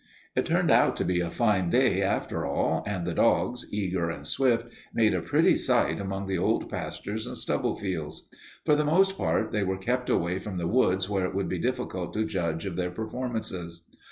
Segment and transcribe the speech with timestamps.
[0.35, 4.25] It turned out to be a fine day after all, and the dogs, eager and
[4.25, 8.27] swift, made a pretty sight among the old pastures and stubble fields.
[8.65, 11.59] For the most part they were kept away from the woods where it would be
[11.59, 13.85] difficult to judge of their performances.